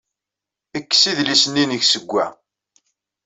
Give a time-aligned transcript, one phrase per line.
[0.83, 2.25] Kkes idlisen-nnek seg-a.